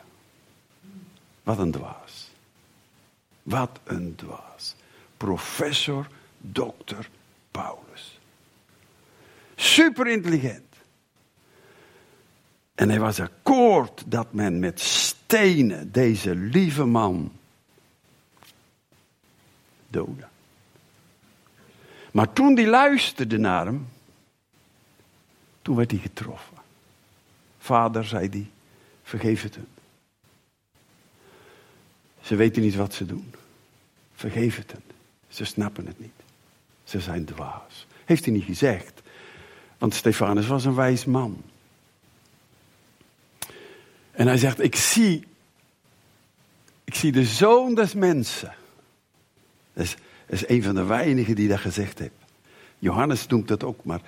[1.44, 2.07] Wat een dwaas.
[3.48, 4.76] Wat een dwaas.
[5.18, 6.08] Professor,
[6.38, 7.10] dokter
[7.52, 8.20] Paulus.
[9.56, 10.76] Super intelligent.
[12.76, 17.32] En hij was akkoord dat men met stenen deze lieve man
[19.88, 20.28] doodde.
[22.12, 23.88] Maar toen die luisterde naar hem,
[25.62, 26.58] toen werd hij getroffen.
[27.60, 28.50] Vader, zei hij,
[29.04, 29.68] vergeef het hun.
[32.22, 33.34] Ze weten niet wat ze doen.
[34.18, 34.82] Vergeef het hen.
[35.28, 36.12] Ze snappen het niet.
[36.84, 37.88] Ze zijn dwaas.
[38.06, 39.02] Heeft hij niet gezegd.
[39.78, 41.42] Want Stefanus was een wijs man.
[44.12, 45.28] En hij zegt, ik zie,
[46.84, 48.56] ik zie de zoon des mensen.
[49.74, 49.96] Dat is,
[50.28, 52.14] is een van de weinigen die dat gezegd heeft.
[52.80, 54.02] Johannes noemt dat ook, maar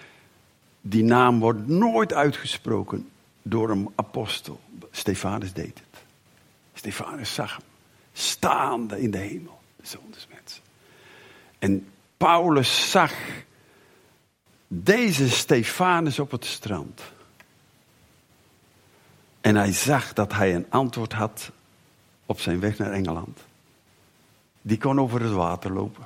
[0.82, 3.10] die naam wordt nooit uitgesproken
[3.42, 4.60] door een apostel.
[4.92, 6.02] Stefanus deed het.
[6.74, 7.66] Stefanus zag hem.
[8.14, 9.59] Staande in de hemel.
[9.82, 10.62] De zoon des mensen.
[11.60, 11.88] En
[12.18, 13.14] Paulus zag
[14.68, 17.02] deze Stefanus op het strand.
[19.42, 21.52] En hij zag dat hij een antwoord had
[22.26, 23.40] op zijn weg naar Engeland.
[24.62, 26.06] Die kon over het water lopen.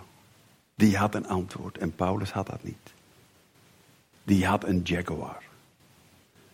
[0.76, 2.94] Die had een antwoord en Paulus had dat niet
[4.24, 5.44] die had een jaguar.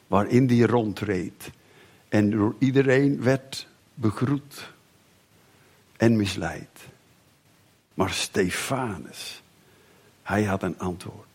[0.07, 1.51] Waarin die rondreed.
[2.09, 4.71] En door iedereen werd begroet
[5.97, 6.87] en misleid.
[7.99, 9.41] Maar Stefanus,
[10.23, 11.27] hij had een antwoord.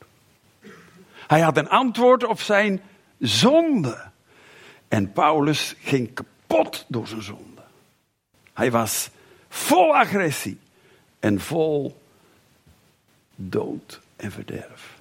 [1.27, 2.81] Hij had een antwoord op zijn
[3.19, 4.03] zonde.
[4.89, 7.63] En Paulus ging kapot door zijn zonde.
[8.53, 9.11] Hij was
[9.49, 10.59] vol agressie
[11.21, 12.01] en vol
[13.35, 14.99] dood en verderf.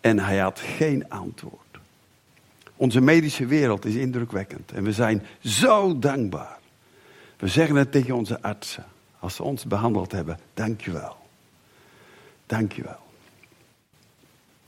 [0.00, 1.78] En hij had geen antwoord.
[2.76, 6.58] Onze medische wereld is indrukwekkend en we zijn zo dankbaar.
[7.36, 8.92] We zeggen het tegen onze artsen
[9.24, 10.38] als ze ons behandeld hebben.
[10.54, 11.16] Dankjewel.
[12.46, 12.98] Dankjewel.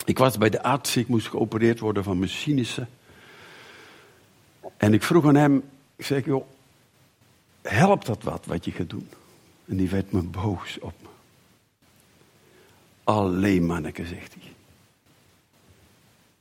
[0.05, 2.89] Ik was bij de arts, ik moest geopereerd worden van mijn sinussen.
[4.77, 5.63] En ik vroeg aan hem,
[5.97, 6.47] ik zeg, joh,
[7.63, 9.09] helpt dat wat, wat je gaat doen?
[9.65, 11.09] En die werd me boos op me.
[13.05, 14.53] Alleen manneke, zegt hij.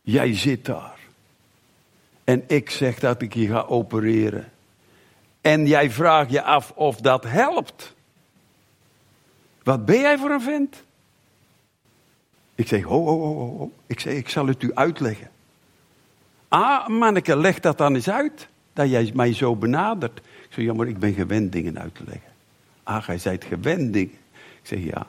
[0.02, 1.00] Jij zit daar.
[2.24, 4.52] En ik zeg dat ik je ga opereren.
[5.42, 7.95] En jij vraagt je af of dat helpt.
[9.66, 10.84] Wat ben jij voor een vent?
[12.56, 13.72] Ik zeg, ho, ho, ho, ho.
[13.88, 15.30] Ik zeg, ik zal het u uitleggen.
[16.48, 18.48] Ah, manneke, leg dat dan eens uit.
[18.74, 20.18] Dat jij mij zo benadert.
[20.18, 22.32] Ik zeg, ja, maar ik ben gewend dingen uit te leggen.
[22.84, 24.18] Ah, jij zijt gewend dingen.
[24.62, 25.08] Ik zeg, ja.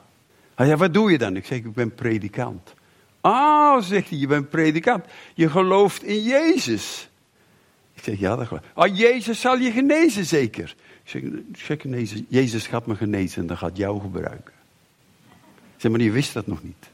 [0.55, 1.37] Hij zei, wat doe je dan?
[1.37, 2.75] Ik zeg, ik ben predikant.
[3.21, 5.05] Ah, zegt hij, je bent predikant.
[5.35, 7.09] Je gelooft in Jezus.
[7.95, 8.71] Ik zeg, ja, dat geloof ik.
[8.75, 10.75] Ah, Jezus zal je genezen, zeker.
[11.07, 11.23] Zeg,
[12.29, 14.53] Jezus gaat me genezen en dat gaat jou gebruiken.
[15.75, 16.91] Ik zeg, maar je wist dat nog niet.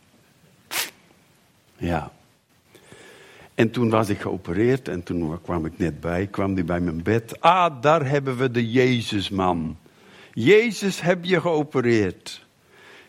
[1.77, 2.13] Ja.
[3.55, 7.03] En toen was ik geopereerd en toen kwam ik net bij, kwam hij bij mijn
[7.03, 7.41] bed.
[7.41, 9.77] Ah, daar hebben we de Jezusman.
[10.33, 12.47] Jezus heb je geopereerd.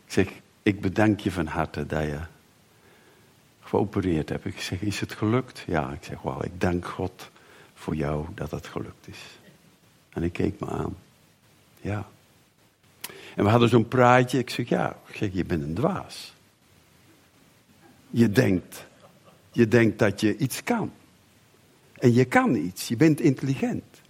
[0.05, 0.27] Ik zeg,
[0.63, 2.19] ik bedank je van harte dat je
[3.59, 4.45] geopereerd hebt.
[4.45, 5.63] Ik zeg, is het gelukt?
[5.67, 7.29] Ja, ik zeg, wel, ik dank God
[7.73, 9.19] voor jou dat het gelukt is.
[10.13, 10.97] En ik keek me aan.
[11.81, 12.07] Ja.
[13.35, 14.37] En we hadden zo'n praatje.
[14.37, 16.33] Ik zeg, ja, ik zeg, je bent een dwaas.
[18.09, 18.85] Je denkt,
[19.51, 20.91] je denkt dat je iets kan.
[21.93, 24.01] En je kan iets, je bent intelligent.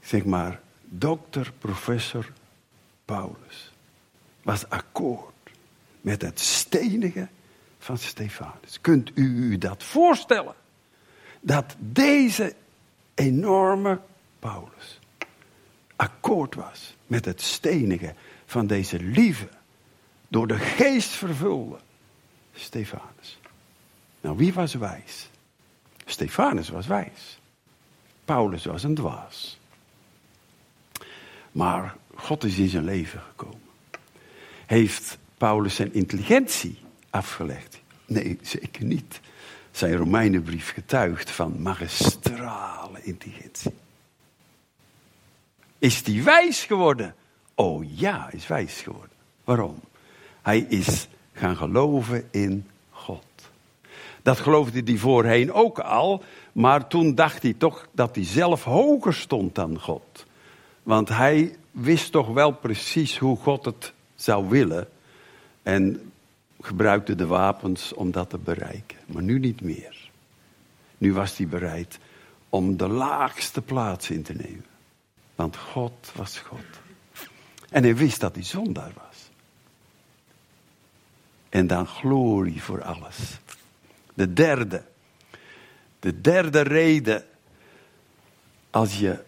[0.00, 2.32] Zeg maar, dokter, professor
[3.04, 3.72] Paulus
[4.42, 5.50] was akkoord
[6.00, 7.28] met het stenige
[7.78, 8.80] van Stefanus.
[8.80, 10.54] Kunt u u dat voorstellen?
[11.40, 12.54] Dat deze
[13.14, 14.00] enorme
[14.38, 14.99] Paulus
[16.00, 18.14] akkoord was met het stenige
[18.46, 19.48] van deze lieve,
[20.28, 21.78] door de geest vervulde
[22.52, 23.38] Stefanus.
[24.20, 25.28] Nou, wie was wijs?
[26.04, 27.40] Stefanus was wijs.
[28.24, 29.58] Paulus was een dwaas.
[31.52, 33.68] Maar God is in zijn leven gekomen.
[34.66, 36.78] Heeft Paulus zijn intelligentie
[37.10, 37.80] afgelegd?
[38.06, 39.20] Nee, zeker niet.
[39.70, 43.72] Zijn Romeinenbrief getuigt van magistrale intelligentie.
[45.80, 47.14] Is hij wijs geworden?
[47.54, 49.16] Oh ja, is wijs geworden.
[49.44, 49.80] Waarom?
[50.42, 53.24] Hij is gaan geloven in God.
[54.22, 56.22] Dat geloofde hij voorheen ook al,
[56.52, 60.26] maar toen dacht hij toch dat hij zelf hoger stond dan God.
[60.82, 64.88] Want hij wist toch wel precies hoe God het zou willen.
[65.62, 66.12] En
[66.60, 68.98] gebruikte de wapens om dat te bereiken.
[69.06, 70.10] Maar nu niet meer.
[70.98, 71.98] Nu was hij bereid
[72.48, 74.69] om de laagste plaats in te nemen.
[75.40, 76.60] Want God was God.
[77.70, 79.30] En hij wist dat hij zondaar was.
[81.48, 83.16] En dan glorie voor alles.
[84.14, 84.82] De derde.
[85.98, 87.24] De derde reden.
[88.70, 89.24] Als je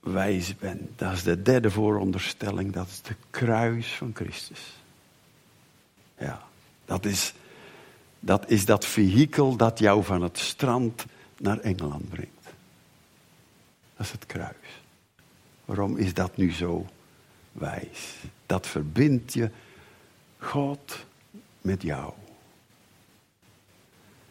[0.00, 0.98] wijs bent.
[0.98, 2.72] Dat is de derde vooronderstelling.
[2.72, 4.76] Dat is de kruis van Christus.
[6.18, 6.42] Ja,
[6.84, 7.34] dat is,
[8.20, 11.04] dat is dat vehikel dat jou van het strand
[11.38, 12.44] naar Engeland brengt.
[13.96, 14.77] Dat is het kruis.
[15.68, 16.86] Waarom is dat nu zo
[17.52, 18.14] wijs?
[18.46, 19.50] Dat verbindt je
[20.38, 21.06] God
[21.60, 22.12] met jou.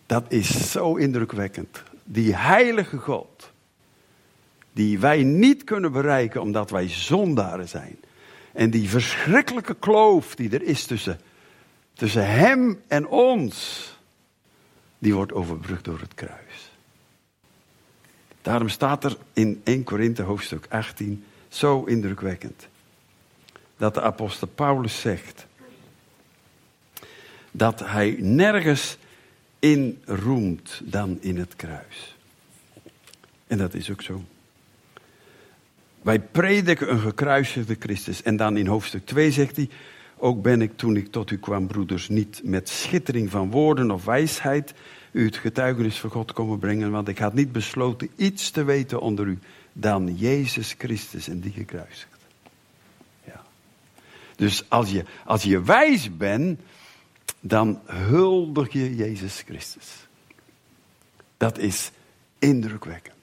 [0.06, 1.84] Dat is zo indrukwekkend.
[2.04, 3.52] Die heilige God,
[4.74, 7.98] die wij niet kunnen bereiken omdat wij zondaren zijn.
[8.54, 11.20] En die verschrikkelijke kloof die er is tussen
[11.94, 13.88] tussen hem en ons,
[15.00, 16.72] die wordt overbrugd door het kruis.
[18.42, 22.68] Daarom staat er in 1 Korinthe hoofdstuk 18 zo indrukwekkend
[23.78, 25.46] dat de apostel Paulus zegt
[27.52, 28.98] dat hij nergens
[29.60, 32.16] in roemt dan in het kruis.
[33.48, 34.24] En dat is ook zo.
[36.02, 38.24] Wij prediken een gekruisigde Christus.
[38.24, 39.70] En dan in hoofdstuk 2 zegt hij:
[40.18, 44.06] ook ben ik toen ik tot u kwam, broeders, niet met schittering van woorden of
[44.06, 44.74] wijsheid
[45.18, 49.00] u het getuigenis van God komen brengen, want ik had niet besloten iets te weten
[49.00, 49.40] onder u
[49.74, 52.18] dan Jezus Christus en die gekruisigd.
[53.24, 53.44] Ja.
[54.36, 56.60] Dus als je, als je wijs bent,
[57.40, 60.08] dan huldig je Jezus Christus.
[61.38, 61.92] Dat is
[62.40, 63.16] indrukwekkend.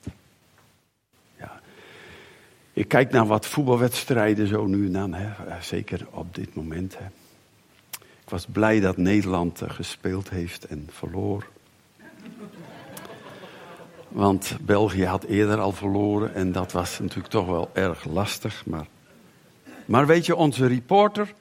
[2.74, 5.46] Ik kijk naar wat voetbalwedstrijden zo nu en dan, hè.
[5.46, 6.96] Eh, zeker op dit moment.
[8.00, 11.52] Ik was blij dat Nederland eh, gespeeld heeft en verloor.
[14.14, 18.66] Want België had eerder al verloren en dat was natuurlijk toch wel erg lastig.
[18.66, 18.86] Maar,
[19.84, 21.34] maar weet je, onze reporter,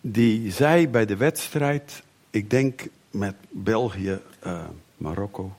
[0.00, 5.50] die zei bij de wedstrijd, ik denk met België-Marokko, eh,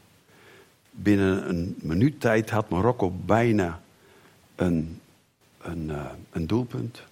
[0.92, 3.82] binnen een minuut tijd had Marokko bijna
[4.56, 5.00] een,
[5.62, 7.04] een, uh, een doelpunt.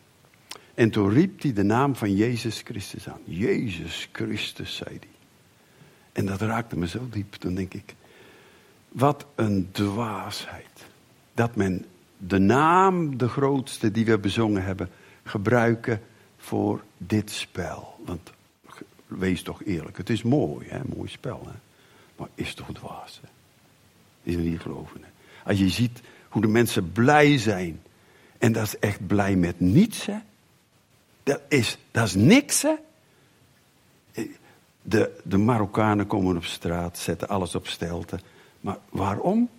[0.73, 3.21] En toen riep hij de naam van Jezus Christus aan.
[3.23, 5.09] Jezus Christus, zei hij.
[6.11, 7.33] En dat raakte me zo diep.
[7.33, 7.95] Toen denk ik,
[8.89, 10.85] wat een dwaasheid.
[11.33, 11.85] Dat men
[12.17, 14.89] de naam, de grootste die we bezongen hebben,
[15.23, 16.01] gebruiken
[16.37, 17.99] voor dit spel.
[18.05, 18.31] Want
[19.07, 21.41] wees toch eerlijk, het is mooi, hè, mooi spel.
[21.45, 21.57] Hè?
[22.15, 23.19] Maar is toch dwaas.
[23.21, 23.27] Hè?
[24.23, 25.01] Is er niet geloven.
[25.01, 25.09] Hè?
[25.49, 27.81] Als je ziet hoe de mensen blij zijn.
[28.37, 30.05] En dat is echt blij met niets.
[30.05, 30.17] Hè?
[31.23, 32.61] Dat, is, dat is niks.
[32.61, 32.75] Hè?
[34.81, 38.19] De, de Marokkanen komen op straat, zetten alles op stelte.
[38.59, 39.49] Maar waarom?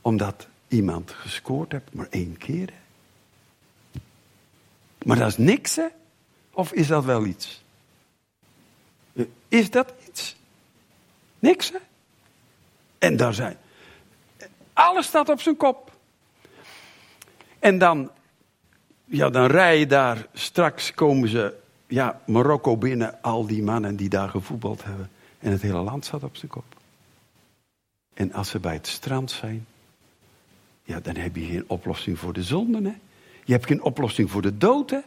[0.00, 2.72] Omdat iemand gescoord heeft, maar één keer.
[5.04, 5.86] Maar dat is niks, hè?
[6.50, 7.62] Of is dat wel iets?
[9.48, 10.36] Is dat iets?
[11.38, 11.78] Niks, hè?
[12.98, 13.56] En daar zijn.
[14.72, 15.92] Alles staat op zijn kop.
[17.58, 18.10] En dan,
[19.04, 21.54] ja, dan rij je daar, straks komen ze,
[21.86, 25.10] ja, Marokko binnen, al die mannen die daar gevoetbald hebben.
[25.38, 26.79] En het hele land staat op zijn kop.
[28.14, 29.66] En als ze bij het strand zijn,
[30.82, 32.94] ja, dan heb je geen oplossing voor de zonden, hè?
[33.44, 35.00] Je hebt geen oplossing voor de dood, hè?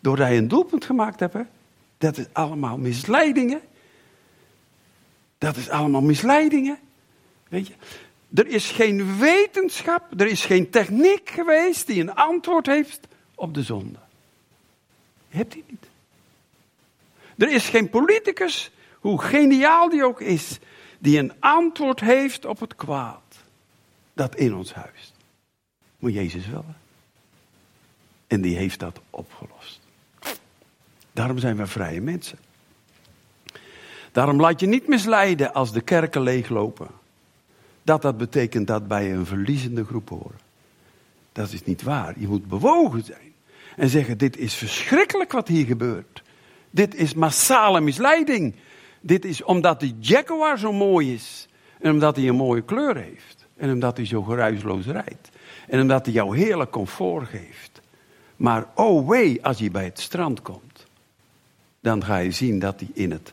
[0.00, 1.36] Doordat je een doelpunt gemaakt hebt?
[1.98, 3.60] Dat is allemaal misleidingen.
[5.38, 6.78] Dat is allemaal misleidingen.
[7.48, 7.74] Weet je?
[8.34, 13.00] Er is geen wetenschap, er is geen techniek geweest die een antwoord heeft
[13.34, 13.98] op de zonde.
[15.28, 15.86] Hebt die niet.
[17.36, 20.58] Er is geen politicus, hoe geniaal die ook is,
[21.04, 23.22] die een antwoord heeft op het kwaad
[24.12, 25.14] dat in ons huist.
[25.98, 26.64] Maar Jezus wel.
[28.26, 29.80] En die heeft dat opgelost.
[31.12, 32.38] Daarom zijn we vrije mensen.
[34.12, 36.88] Daarom laat je niet misleiden als de kerken leeglopen.
[37.82, 40.38] Dat dat betekent dat wij een verliezende groep horen.
[41.32, 42.20] Dat is niet waar.
[42.20, 43.32] Je moet bewogen zijn.
[43.76, 46.22] En zeggen, dit is verschrikkelijk wat hier gebeurt.
[46.70, 48.54] Dit is massale misleiding.
[49.06, 51.48] Dit is omdat die Jaguar zo mooi is.
[51.80, 53.46] En omdat hij een mooie kleur heeft.
[53.56, 55.28] En omdat hij zo geruisloos rijdt.
[55.68, 57.80] En omdat hij jou heerlijk comfort geeft.
[58.36, 60.86] Maar oh wee, als je bij het strand komt.
[61.80, 63.32] Dan ga je zien dat hij in het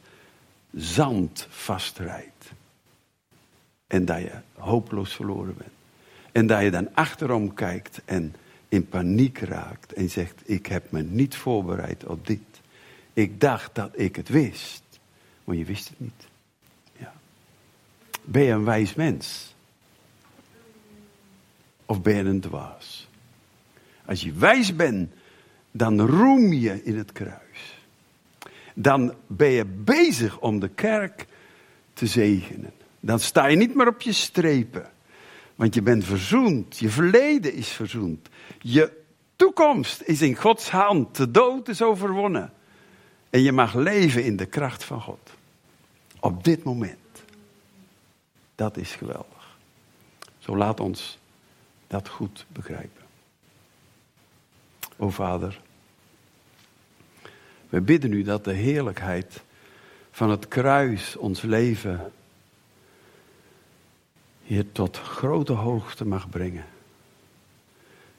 [0.74, 2.52] zand vastrijdt.
[3.88, 5.72] En dat je hopeloos verloren bent.
[6.32, 8.36] En dat je dan achterom kijkt en
[8.70, 12.40] in paniek raakt en zegt: Ik heb me niet voorbereid op dit.
[13.14, 14.81] Ik dacht dat ik het wist,
[15.58, 16.28] je wist het niet.
[16.98, 17.14] Ja.
[18.24, 19.56] Ben je een wijs mens?
[21.86, 23.08] Of ben je een dwaas?
[24.06, 25.14] Als je wijs bent,
[25.72, 27.80] dan roem je in het kruis
[28.74, 31.26] dan ben je bezig om de kerk
[31.94, 32.72] te zegenen.
[33.00, 34.90] Dan sta je niet meer op je strepen.
[35.56, 36.78] Want je bent verzoend.
[36.78, 38.30] Je verleden is verzoend.
[38.60, 38.92] Je
[39.36, 41.16] toekomst is in Gods hand.
[41.16, 42.54] De dood is overwonnen.
[43.30, 45.32] En je mag leven in de kracht van God.
[46.24, 46.98] Op dit moment.
[48.56, 49.58] Dat is geweldig.
[50.38, 51.18] Zo laat ons
[51.88, 53.02] dat goed begrijpen.
[54.98, 55.62] O Vader.
[57.70, 59.42] We bidden u dat de heerlijkheid
[60.12, 62.12] van het kruis ons leven
[64.44, 66.66] hier tot grote hoogte mag brengen.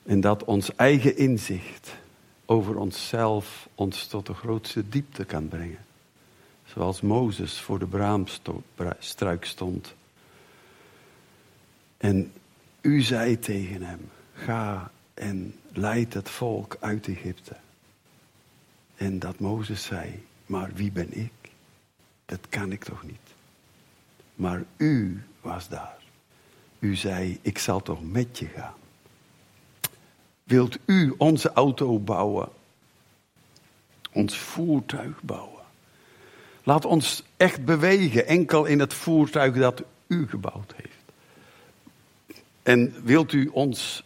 [0.03, 1.95] En dat ons eigen inzicht
[2.47, 5.85] over onszelf ons tot de grootste diepte kan brengen.
[6.73, 9.95] Zoals Mozes voor de braamstruik stond.
[11.97, 12.33] En
[12.81, 17.57] u zei tegen hem: Ga en leid het volk uit Egypte.
[18.97, 21.33] En dat Mozes zei, maar wie ben ik?
[22.25, 23.35] Dat kan ik toch niet.
[24.35, 25.97] Maar u was daar.
[26.79, 28.75] U zei, ik zal toch met je gaan.
[30.45, 32.49] Wilt u onze auto bouwen?
[34.12, 35.52] Ons voertuig bouwen?
[36.63, 40.91] Laat ons echt bewegen, enkel in het voertuig dat u gebouwd heeft.
[42.63, 44.05] En wilt u ons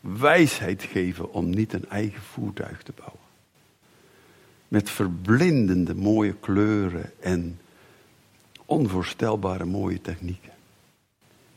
[0.00, 3.22] wijsheid geven om niet een eigen voertuig te bouwen?
[4.74, 7.60] met verblindende mooie kleuren en
[8.64, 10.52] onvoorstelbare mooie technieken.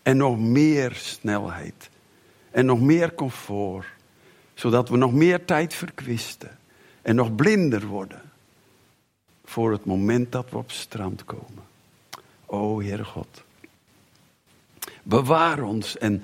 [0.04, 1.90] En nog meer snelheid
[2.52, 3.88] en nog meer comfort,
[4.54, 6.58] zodat we nog meer tijd verkwisten
[7.02, 8.22] en nog blinder worden
[9.48, 11.64] voor het moment dat we op strand komen.
[12.46, 13.44] O Heere God,
[15.04, 16.24] bewaar ons en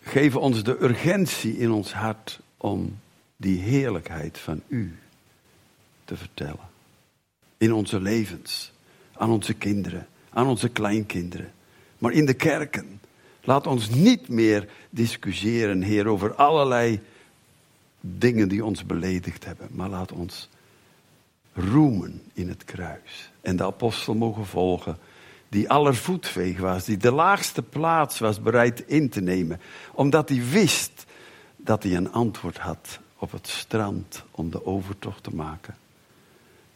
[0.00, 2.98] geef ons de urgentie in ons hart om
[3.36, 4.98] die heerlijkheid van U
[6.04, 6.68] te vertellen.
[7.56, 8.72] In onze levens,
[9.12, 11.52] aan onze kinderen, aan onze kleinkinderen,
[11.98, 13.00] maar in de kerken.
[13.42, 17.00] Laat ons niet meer discussiëren, Heer, over allerlei
[18.00, 20.48] dingen die ons beledigd hebben, maar laat ons
[21.54, 24.98] roemen in het kruis en de apostel mogen volgen
[25.48, 29.60] die allervoetveeg was, die de laagste plaats was bereid in te nemen,
[29.92, 31.04] omdat hij wist
[31.56, 35.76] dat hij een antwoord had op het strand om de overtocht te maken.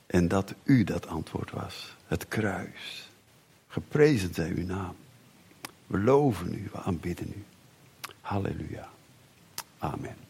[0.06, 3.08] En dat u dat antwoord was, het kruis.
[3.68, 4.96] Geprezen zij uw naam.
[5.86, 7.44] We loven u, we aanbidden u.
[8.20, 8.88] Halleluja.
[9.78, 10.27] Amen.